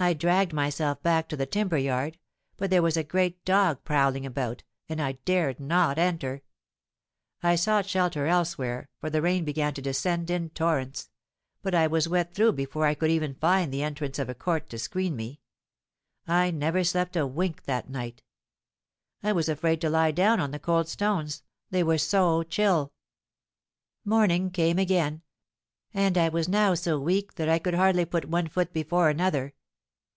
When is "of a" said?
14.20-14.36